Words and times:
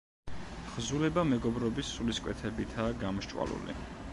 თხზულება 0.69 1.25
მეგობრობის 1.33 1.91
სულისკვეთებითაა 1.99 2.97
გამსჭვალული. 3.05 3.79